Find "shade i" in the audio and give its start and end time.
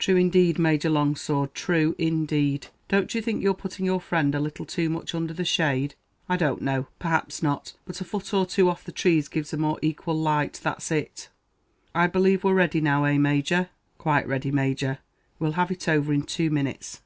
5.44-6.36